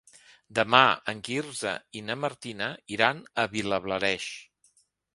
[0.59, 0.79] Demà
[1.13, 4.31] en Quirze i na Martina iran a Vilablareix.